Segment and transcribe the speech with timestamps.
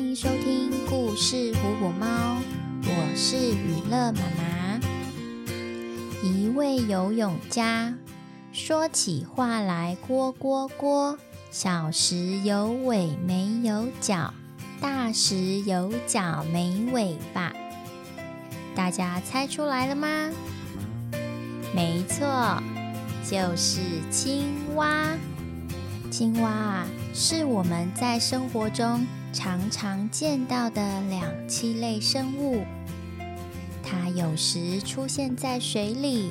[0.00, 2.40] 欢迎收听故事虎虎猫，
[2.86, 4.80] 我是予乐妈妈。
[6.22, 7.94] 一位游泳家
[8.50, 11.18] 说起话来蝈蝈蝈，
[11.50, 14.32] 小时有尾没有脚，
[14.80, 17.52] 大时有脚没尾巴。
[18.74, 20.30] 大家猜出来了吗？
[21.74, 22.62] 没错，
[23.22, 23.80] 就是
[24.10, 25.10] 青蛙。
[26.10, 32.64] 青蛙啊，是我们在生活中常常见到的两栖类生物。
[33.82, 36.30] 它有时出现在水里，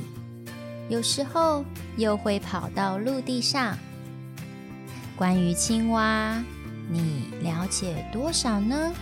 [0.89, 1.63] 有时候
[1.97, 3.77] 又会跑到陆地上。
[5.15, 6.43] 关于青蛙，
[6.89, 8.93] 你了解多少呢？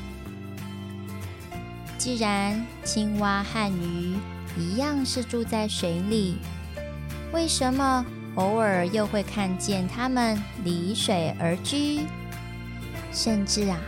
[1.98, 4.16] 既然青蛙和鱼
[4.58, 6.38] 一样是住在水里，
[7.32, 8.06] 为什么
[8.36, 12.02] 偶尔又会看见它们离水而居？
[13.18, 13.80] 甚至啊，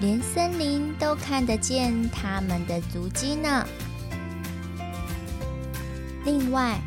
[0.00, 3.66] 连森林都看得见它们的足迹呢。
[6.24, 6.78] 另外，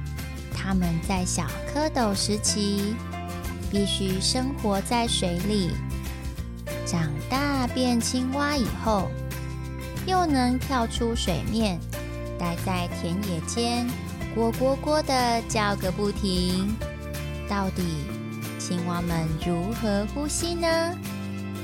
[0.55, 2.95] 它们在小蝌蚪时期
[3.69, 5.71] 必须生活在水里，
[6.85, 9.11] 长大变青蛙以后，
[10.05, 11.77] 又能跳出水面，
[12.39, 13.85] 待在田野间，
[14.33, 16.73] 蝈蝈蝈的叫个不停。
[17.49, 17.83] 到底
[18.57, 20.97] 青蛙们如何呼吸呢？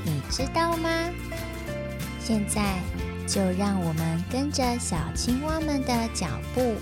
[0.07, 0.89] 你知道吗？
[2.17, 2.79] 现在
[3.27, 6.75] 就让我们跟着小青蛙们的脚步，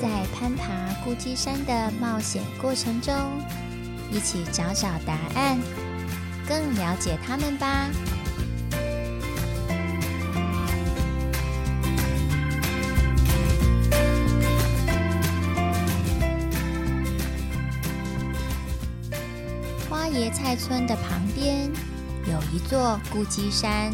[0.00, 0.66] 在攀爬
[1.04, 3.14] 孤鸡山的冒险过程中，
[4.10, 5.56] 一起找找答案，
[6.48, 7.88] 更了解它们吧。
[19.88, 21.70] 花椰菜村的旁边
[22.54, 23.90] 一座孤鸡山，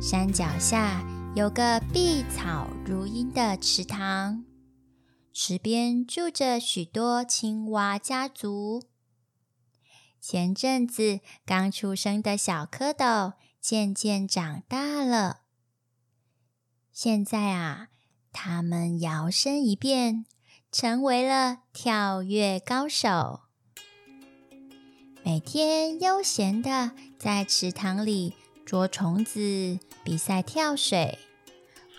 [0.00, 4.44] 山脚下有个碧草如茵的池塘，
[5.32, 8.84] 池边住着许多青蛙家族。
[10.20, 15.40] 前阵子刚出生的小蝌蚪渐渐长大了，
[16.92, 17.88] 现在啊，
[18.30, 20.26] 它们摇身一变，
[20.70, 23.47] 成为了跳跃高手。
[25.30, 28.32] 每天悠闲地在池塘里
[28.64, 31.18] 捉虫子、比赛跳水，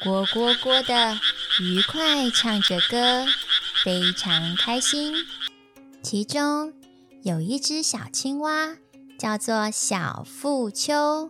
[0.01, 1.13] 蝈蝈蝈的
[1.61, 3.27] 愉快唱着歌，
[3.83, 5.13] 非常开心。
[6.01, 6.73] 其中
[7.21, 8.77] 有一只小青蛙，
[9.19, 11.29] 叫做小富秋，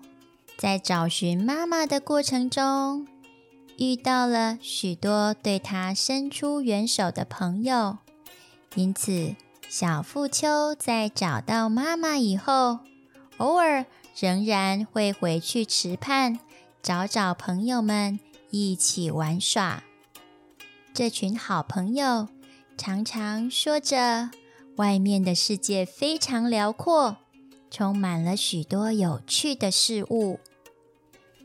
[0.55, 3.05] 在找寻妈妈的过程中，
[3.77, 7.97] 遇到了许多对它伸出援手的朋友，
[8.75, 9.35] 因此，
[9.69, 12.79] 小富秋在找到妈妈以后，
[13.37, 13.85] 偶尔
[14.17, 16.39] 仍然会回去池畔
[16.81, 18.19] 找找朋友们
[18.49, 19.83] 一起玩耍。
[20.91, 22.29] 这群好朋友
[22.79, 24.31] 常常说着，
[24.77, 27.17] 外面的世界非常辽阔，
[27.69, 30.39] 充满了许多有趣的事物。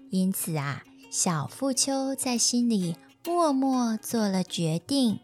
[0.08, 5.20] 因此啊，小富秋在心里默默做了决定：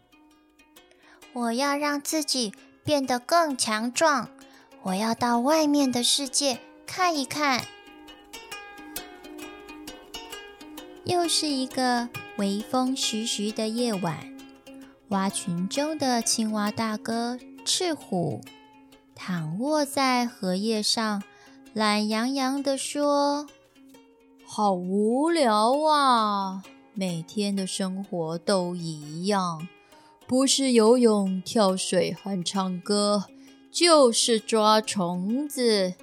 [1.33, 2.53] 我要让自己。
[2.83, 4.29] 变得更强壮，
[4.83, 7.65] 我要到外面的世界看一看。
[11.03, 14.35] 又是一个微风徐徐的夜晚，
[15.09, 18.41] 蛙群中的青蛙大哥赤虎
[19.15, 21.21] 躺卧在荷叶上，
[21.73, 23.47] 懒洋洋地说
[24.45, 26.63] ：“好无聊啊，
[26.93, 29.67] 每天的生活都一样。”
[30.31, 33.25] 不是游泳、跳水和唱歌，
[33.69, 35.95] 就是抓虫子。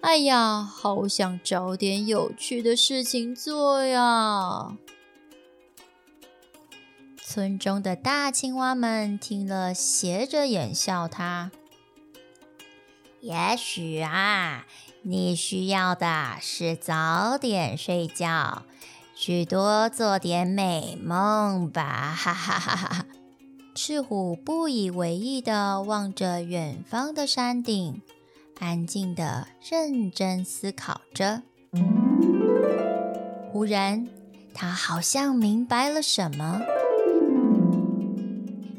[0.00, 4.76] 哎呀，好想找点有趣的事情做呀！
[7.20, 11.50] 村中的大青蛙们听了，斜着眼笑他。
[13.20, 14.66] 也许啊，
[15.02, 18.62] 你需要的是早点睡觉，
[19.16, 22.14] 去多做点美梦吧！
[22.16, 23.06] 哈哈哈哈。
[23.80, 28.02] 赤虎不以为意地望着远方的山顶，
[28.58, 31.42] 安静地认真思考着。
[33.52, 34.08] 忽然，
[34.52, 36.60] 他好像明白了什么，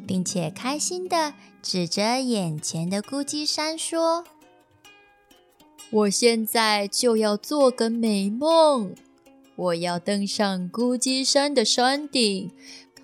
[0.05, 4.25] 并且开心地指着眼前的孤鸡山说
[5.91, 8.93] ：“我现在就要做个美梦，
[9.55, 12.51] 我要登上孤鸡山的山顶。”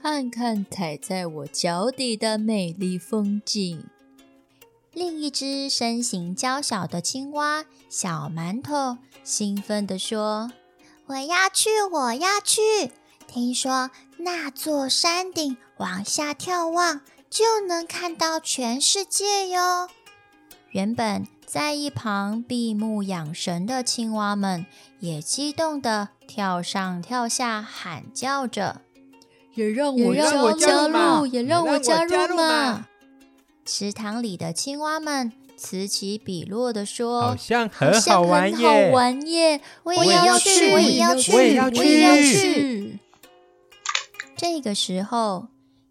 [0.07, 3.85] 看看踩在我脚底的美丽风景。
[4.93, 10.51] 另一只身形娇小的青蛙小馒头兴奋地说
[11.09, 12.91] ：“我要去，我要去！
[13.25, 19.89] 听说那座山顶往下眺望，就能看到全世界哟。”
[20.69, 24.67] 原本在一旁闭目养神的青蛙们
[24.99, 28.81] 也激动地跳上跳下，喊叫着
[29.55, 30.13] ：“也让我
[30.53, 32.87] 加入，也让我加入嘛！”
[33.65, 38.89] 池塘里的青蛙们此起彼落的说：“好像很好玩耶！
[38.89, 39.61] 好玩耶！
[39.83, 42.99] 我也要去，我也要去，我也要去，我也要去。”
[44.37, 45.47] 这个时候，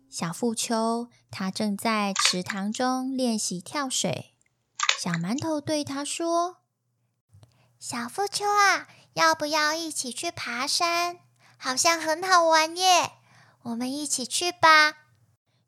[0.09, 4.35] 小富秋他正在池塘中练习跳水。
[5.03, 6.59] 小馒头对他说
[7.81, 11.17] ：“小富秋啊，要不要一起去爬山？
[11.57, 13.13] 好像很好玩耶！
[13.65, 14.95] 我们一起去吧。”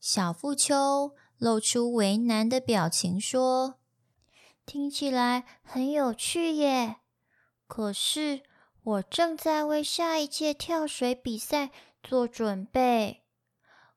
[0.00, 1.12] 小富秋。
[1.38, 3.75] 露出为难的表情，说
[4.64, 6.96] ：“听起来很有趣耶，
[7.66, 8.40] 可是
[8.82, 11.70] 我正在为下一届跳水比赛
[12.02, 13.26] 做准备。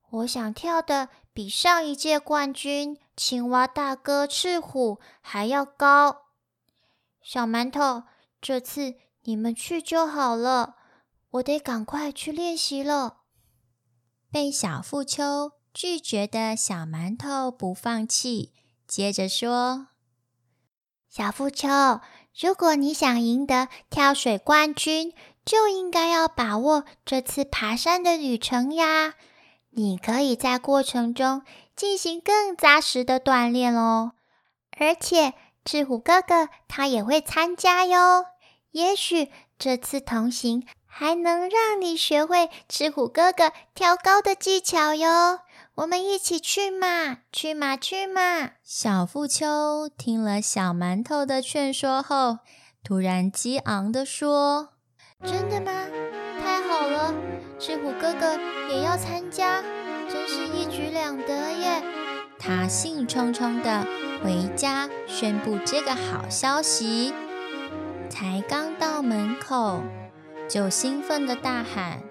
[0.09, 6.23] 我想跳的比上一届冠军青蛙大哥赤虎还要高。
[7.21, 8.03] 小馒头，
[8.41, 10.75] 这次你们去就好了，
[11.29, 13.18] 我得赶快去练习了。”
[14.31, 15.51] 被小富秋。
[15.71, 18.51] 拒绝的小馒头不放弃，
[18.87, 19.87] 接着说
[21.07, 22.01] ：“小富秋，
[22.37, 25.13] 如果你想赢得跳水冠军，
[25.45, 29.13] 就应该要把握这次爬山的旅程呀。
[29.69, 31.43] 你可以在过程中
[31.75, 34.13] 进行更扎实的锻炼哦。
[34.71, 38.25] 而且赤虎哥哥他也会参加哟。
[38.71, 45.39] 也许这次同行还能让你学会吃虎哥哥跳高的技巧哟。”
[45.79, 48.49] 我们一起去嘛，去嘛，去嘛！
[48.65, 52.39] 小富秋听了小馒头的劝说后，
[52.83, 54.73] 突然激昂地说
[55.23, 55.71] ：“真的吗？
[56.43, 57.13] 太好了！
[57.57, 58.37] 吃虎哥哥
[58.69, 59.61] 也要参加，
[60.09, 61.81] 真是一举两得耶！”
[62.37, 63.87] 他兴冲冲地
[64.21, 67.13] 回家宣布这个好消息，
[68.09, 69.81] 才刚到门口，
[70.49, 72.01] 就兴奋地大喊。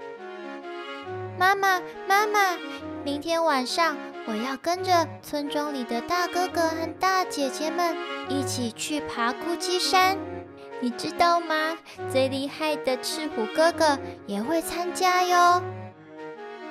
[1.39, 2.57] 妈妈，妈妈，
[3.05, 3.97] 明天晚上
[4.27, 7.97] 我要跟着村庄里的大哥哥和大姐姐们
[8.29, 10.17] 一起去爬咕叽山，
[10.81, 11.77] 你知道吗？
[12.11, 15.63] 最厉害的赤虎哥哥也会参加哟。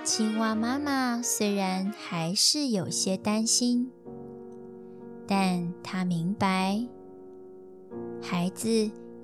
[0.03, 3.91] 青蛙妈妈虽然还是有些担心，
[5.27, 6.79] 但她明白，
[8.21, 8.69] 孩子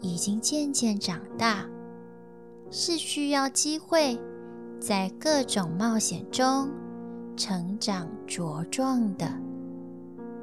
[0.01, 1.65] 已经渐渐长大，
[2.73, 4.19] 是需要机会。
[4.79, 6.69] 在各种冒险中
[7.37, 9.31] 成长茁壮的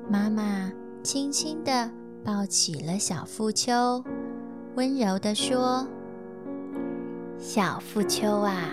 [0.09, 0.73] 妈妈，
[1.03, 1.91] 轻轻地
[2.25, 4.03] 抱起了小富秋，
[4.77, 5.87] 温柔地说
[7.37, 8.71] ：“小富秋啊，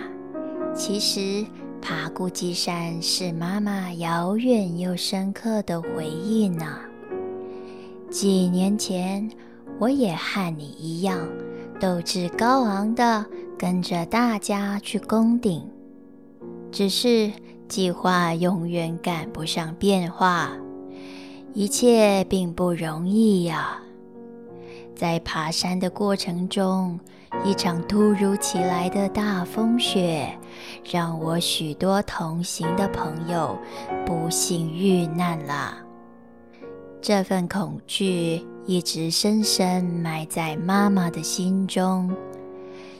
[0.72, 1.44] 其实
[1.82, 6.78] 爬咕叽山是妈妈遥远又深刻的回忆呢。
[8.08, 9.28] 几年前，
[9.78, 11.18] 我也和你一样，
[11.78, 13.24] 斗志高昂的。”
[13.58, 15.68] 跟着大家去攻顶，
[16.70, 17.28] 只是
[17.66, 20.52] 计划永远赶不上变化，
[21.54, 23.76] 一切并不容易呀。
[24.94, 27.00] 在爬山的过程中，
[27.44, 30.28] 一场突如其来的大风雪，
[30.88, 33.58] 让我许多同行的朋友
[34.06, 35.87] 不幸遇难了。
[37.08, 42.14] 这份恐惧一直深深埋在妈妈的心中。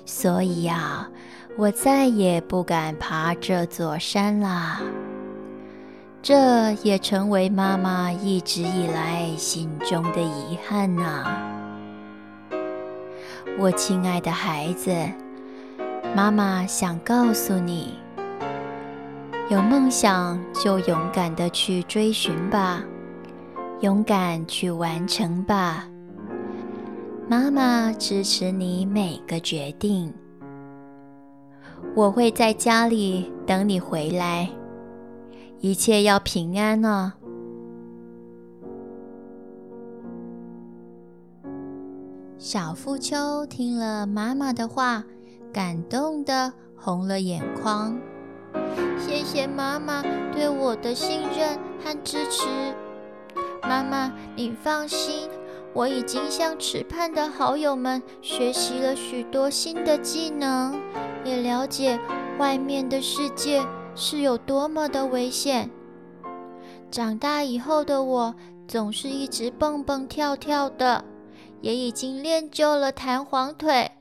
[0.07, 1.07] 所以呀，
[1.59, 4.81] 我再也不敢爬这座山啦。
[6.23, 11.27] 这也成为妈妈一直以来心中的遗憾呐。
[13.59, 14.91] 我亲爱的孩子，
[16.17, 17.99] 妈妈想告诉你：
[19.51, 22.83] 有梦想就勇敢的去追寻吧，
[23.81, 25.89] 勇敢去完成吧。
[27.29, 30.13] 妈妈支持你每个决定，
[31.95, 34.49] 我会在家里等你回来，
[35.61, 37.13] 一切要平安呢。
[42.37, 45.05] 小富秋听了妈妈的话，
[45.53, 47.97] 感动的红了眼眶。
[48.99, 52.47] 谢谢妈妈对我的信任和支持，
[53.63, 55.29] 妈妈你放心。
[55.75, 60.81] 我已经向池畔的好友们学习了许多新的技能，
[61.25, 62.01] 也了解
[62.39, 65.71] 外面的世界是有多么的危险。
[66.91, 68.35] 长大以后的我，
[68.67, 71.05] 总是一直蹦蹦跳跳的，
[71.61, 73.93] 也已经练就了弹簧腿，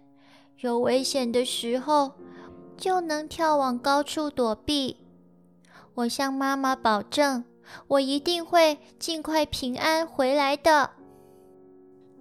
[0.59, 2.13] 有危险的时候
[2.77, 4.97] 就能跳往高处躲避。
[5.95, 7.43] 我向妈妈保证，
[7.87, 10.91] 我一定会尽快平安回来的。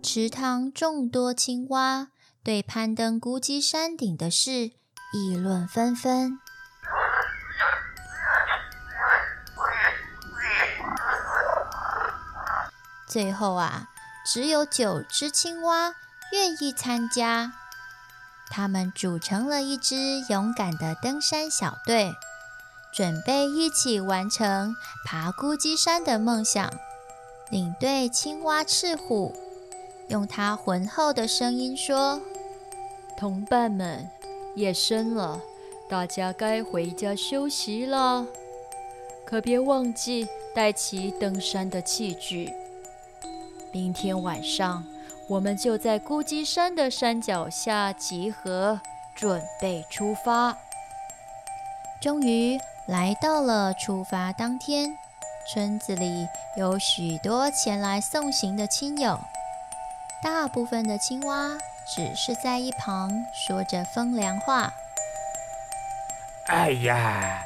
[0.03, 2.09] 池塘众多青蛙
[2.45, 4.71] 对攀登孤鸡山顶的事
[5.13, 6.39] 议论纷纷。
[13.09, 13.89] 最后啊，
[14.27, 15.95] 只有九只青蛙
[16.33, 17.53] 愿意参加，
[18.51, 19.97] 他们组成了一支
[20.29, 22.13] 勇敢的登山小队，
[22.97, 24.75] 准备一起完成
[25.05, 26.73] 爬孤鸡山的梦想。
[27.51, 29.37] 领队青蛙赤虎
[30.09, 32.23] 用他浑厚的声音说
[33.15, 34.09] ：“同伴们，
[34.55, 35.39] 夜深了，
[35.91, 38.27] 大家该回家休息了，
[39.27, 42.51] 可别忘记带齐登山的器具。”
[43.73, 44.83] 明天晚上，
[45.29, 48.81] 我们就在孤鸡山的山脚下集合，
[49.15, 50.57] 准备出发。
[52.01, 54.97] 终于来到了出发当天，
[55.53, 59.19] 村子里有许多前来送行的亲友，
[60.23, 61.51] 大部分的青蛙
[61.85, 64.73] 只是在一旁说着风凉话。
[66.47, 67.45] 哎呀，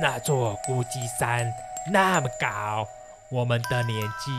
[0.00, 1.52] 那座孤鸡山
[1.90, 2.86] 那么高，
[3.30, 4.32] 我们的年纪。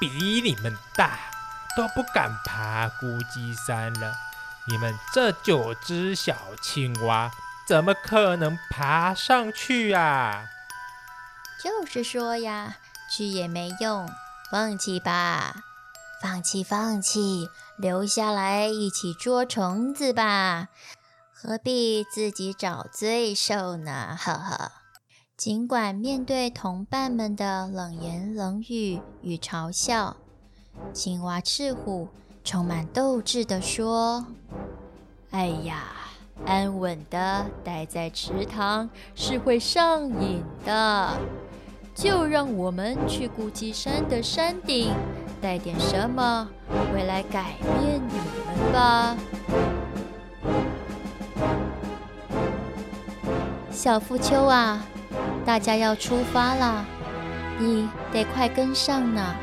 [0.00, 0.08] 比
[0.42, 1.18] 你们大，
[1.76, 4.12] 都不敢爬孤鸡山了。
[4.66, 7.30] 你们这九只小青蛙，
[7.66, 10.46] 怎么可能爬上去啊？
[11.62, 12.76] 就是说呀，
[13.10, 14.08] 去也没用，
[14.50, 15.64] 放弃吧，
[16.22, 20.68] 放弃，放弃，留下来一起捉虫子吧，
[21.32, 24.16] 何必自己找罪受呢？
[24.20, 24.72] 呵呵。
[25.36, 30.16] 尽管面对同伴们的冷言冷语与嘲笑，
[30.92, 32.08] 青蛙赤虎
[32.44, 34.26] 充满斗志地说
[35.32, 35.86] ：“哎呀，
[36.44, 41.18] 安稳地待在池塘是会上瘾的，
[41.94, 44.92] 就让我们去孤鸡山的山顶
[45.40, 46.48] 带点什么
[46.92, 48.14] 回来改变你
[48.46, 49.16] 们吧。”
[53.70, 54.84] 小富秋啊！
[55.44, 56.84] 大家要出发了，
[57.58, 59.34] 你得快跟上呢。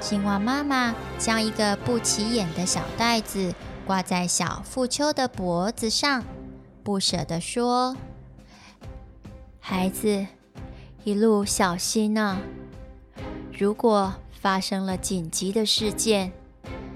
[0.00, 3.54] 青蛙妈妈将一个不起眼的小袋子
[3.90, 6.22] 挂在小富秋的脖子上，
[6.84, 7.96] 不舍地说
[9.58, 10.28] ：“孩子，
[11.02, 12.38] 一路小心呢。
[13.52, 16.30] 如果发生了紧急的事件，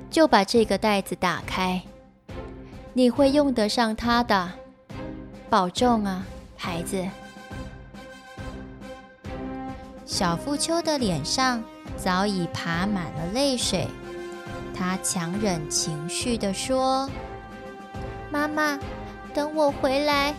[0.08, 1.82] 就把这个袋子打开，
[2.92, 4.52] 你会用得上它的。
[5.50, 6.24] 保重啊，
[6.56, 7.04] 孩子。”
[10.06, 11.60] 小富秋的脸上
[11.96, 13.88] 早已爬满了泪水，
[14.76, 17.08] 他强忍情绪地说
[18.30, 18.78] ：“妈妈，
[19.32, 20.34] 等我回来，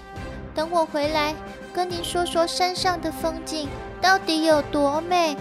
[0.53, 1.33] 等我回来，
[1.73, 3.69] 跟您说说山上的风景
[4.01, 5.37] 到底有多美。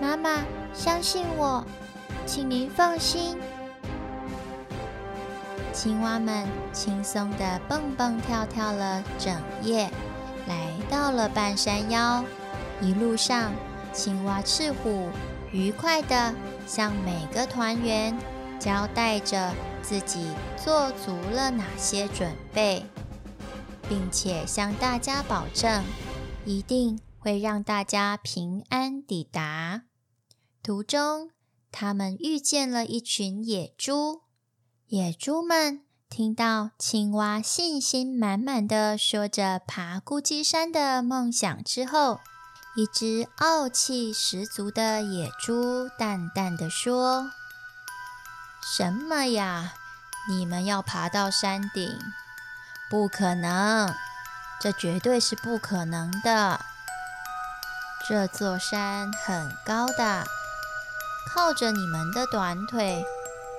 [0.00, 1.64] 妈妈，相信我，
[2.24, 3.36] 请您放心。”
[5.72, 9.90] 青蛙们轻松地蹦蹦跳跳了整夜，
[10.46, 12.24] 来到了半山腰，
[12.80, 13.52] 一路上。
[13.92, 15.08] 青蛙赤虎
[15.52, 16.34] 愉快地
[16.66, 18.14] 向每个团员
[18.58, 22.84] 交代着自己做足了哪些准备，
[23.88, 25.84] 并且向大家保证，
[26.44, 29.82] 一定会让大家平安抵达。
[30.62, 31.30] 途中，
[31.70, 34.22] 他们遇见了一群野猪。
[34.88, 42.20] 野猪们听到青蛙信心满满地说着爬孤鸡山的梦想之后，
[42.76, 47.30] 一只傲气十足的野猪淡淡地说
[48.68, 49.74] ：“什么呀？
[50.28, 51.96] 你们要爬到山顶？
[52.90, 53.94] 不可能！
[54.60, 56.60] 这绝对是不可能的。
[58.08, 60.26] 这座山很高的，
[61.32, 63.04] 靠着你们的短腿，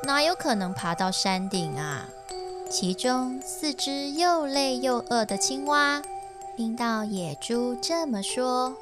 [0.04, 2.04] 哪有可能爬到山顶啊？”
[2.70, 6.02] 其中四只又累又饿的青蛙
[6.58, 8.76] 听到野猪这么说。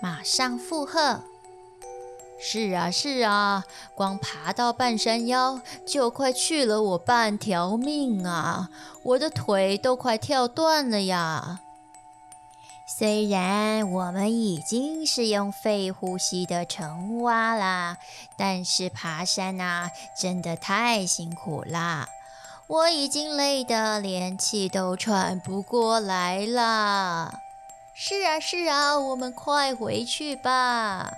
[0.00, 1.22] 马上附和
[2.42, 8.70] ：“是啊，是啊，光爬到半山腰就快去了我半条命啊！
[9.04, 11.60] 我的腿都快跳断了呀！
[12.98, 17.98] 虽然我们已经是用肺呼吸的成蛙啦，
[18.38, 22.08] 但是爬山啊，真的太辛苦啦！
[22.66, 27.34] 我已经累得连气都喘不过来了。”
[27.94, 31.12] 是啊，是啊，我们快回去吧。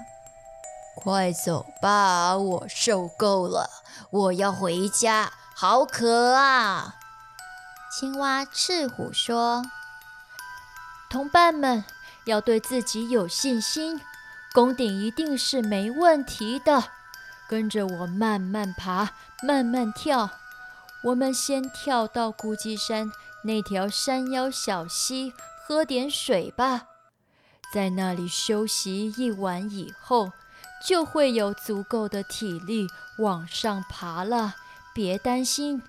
[0.94, 3.68] 快走吧，我受够了，
[4.10, 6.96] 我要回家，好渴啊！
[7.90, 9.62] 青蛙赤虎说
[11.10, 11.84] ：“同伴们
[12.26, 14.00] 要对自己有信心，
[14.52, 16.84] 攻顶一定是没问题的。
[17.48, 19.10] 跟着我慢慢爬，
[19.42, 20.30] 慢慢跳。
[21.04, 23.10] 我们先跳到孤鸡山
[23.44, 25.32] 那条山腰小溪，
[25.66, 26.84] 喝点水吧。
[27.74, 30.32] 在那里休息一晚以后。”
[30.84, 34.56] 就会有足够的体力往上爬了，
[34.92, 35.82] 别担心。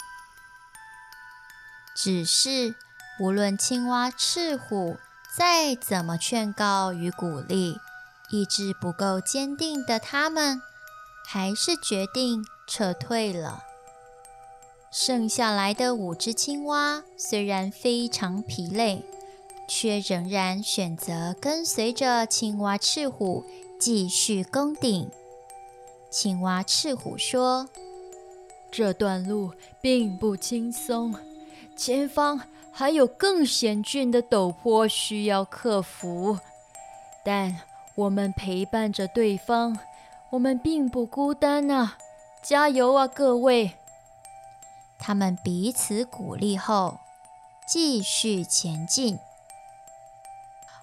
[1.95, 2.75] 只是
[3.19, 4.97] 无论青蛙赤虎
[5.35, 7.79] 再怎么劝告与鼓励，
[8.29, 10.61] 意志不够坚定的他们，
[11.25, 13.63] 还是决定撤退了。
[14.91, 19.03] 剩下来的五只青蛙虽然非常疲累，
[19.67, 23.43] 却仍然选择跟随着青蛙赤虎。
[23.85, 25.11] 继续攻顶。
[26.09, 27.67] 青蛙赤虎说
[28.71, 31.13] ：“这段路并不轻松，
[31.75, 32.39] 前方
[32.71, 36.39] 还有更险峻的陡坡需要克服。
[37.25, 37.59] 但
[37.95, 39.77] 我们陪伴着对方，
[40.29, 41.97] 我们并不孤单啊！
[42.41, 43.73] 加油啊，各位！”
[44.97, 46.99] 他们彼此鼓励后，
[47.67, 49.19] 继续前进。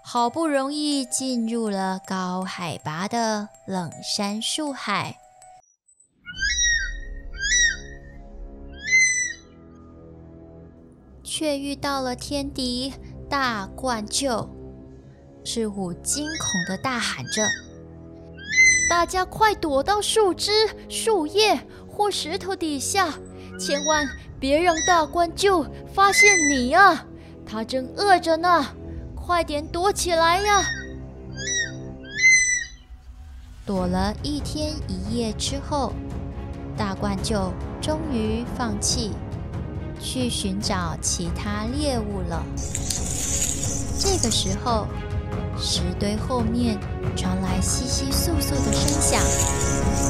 [0.03, 5.17] 好不容易进入了高海拔的冷杉树海，
[11.23, 12.93] 却遇到了天敌
[13.29, 14.49] 大冠鹫。
[15.45, 17.47] 赤虎惊恐地大喊着
[18.91, 20.51] ：“大家快躲到树枝、
[20.89, 23.15] 树叶或石头底下，
[23.61, 24.09] 千万
[24.41, 27.07] 别让大冠鹫发现你啊！
[27.47, 28.75] 它正饿着呢。”
[29.31, 30.65] 快点躲起来呀！
[33.65, 35.93] 躲了一天一夜之后，
[36.77, 39.13] 大冠鷲终于放弃，
[40.01, 42.45] 去寻找其他猎物了。
[44.01, 44.89] 这个时候，
[45.57, 46.77] 石堆后面
[47.17, 49.23] 传来窸窸窣窣的声响，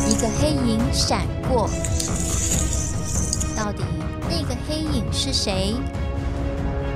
[0.08, 1.68] 一个黑影闪过。
[3.54, 3.84] 到底
[4.30, 5.74] 那个黑影是谁？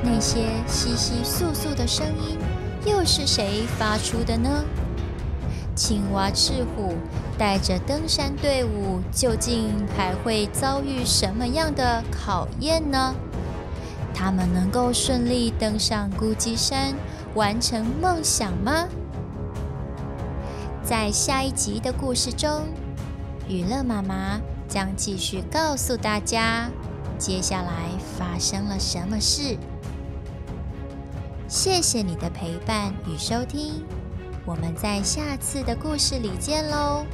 [0.05, 2.39] 那些窸窸窣窣的声音
[2.85, 4.63] 又是谁发出的呢？
[5.75, 6.95] 青蛙赤虎
[7.39, 13.15] 带着登山队伍，究竟还会遭遇什么样的考验呢？
[14.15, 16.95] 他们能够顺利登上孤鸡山，
[17.35, 18.87] 完成梦想吗？
[20.85, 22.67] 在下一集的故事中，
[23.49, 24.39] 雨乐妈妈
[24.69, 26.71] 将继续告诉大家，
[27.19, 27.89] 接下来
[28.19, 29.57] 发生了什么事。
[31.55, 33.85] 谢谢你的陪伴与收听，
[34.45, 37.07] 我们在下次的故事里见喽。